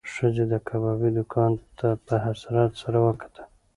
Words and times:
ښځې 0.13 0.43
د 0.51 0.53
کبابي 0.67 1.09
دوکان 1.17 1.51
ته 1.77 1.89
په 2.05 2.13
حسرت 2.25 2.71
سره 2.81 2.97
وکتل. 3.07 3.45